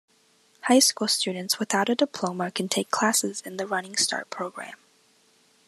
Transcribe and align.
High 0.63 0.79
school 0.79 1.07
students 1.07 1.59
without 1.59 1.87
a 1.87 1.93
diploma 1.93 2.49
can 2.49 2.67
take 2.67 2.89
classes 2.89 3.39
in 3.41 3.57
the 3.57 3.67
Running 3.67 3.95
Start 3.97 4.31
program. 4.31 4.79